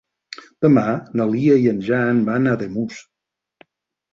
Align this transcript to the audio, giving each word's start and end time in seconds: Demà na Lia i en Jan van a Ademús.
Demà 0.65 0.85
na 1.21 1.27
Lia 1.33 1.57
i 1.65 1.69
en 1.73 1.83
Jan 1.91 2.25
van 2.31 2.49
a 2.53 2.57
Ademús. 2.61 3.03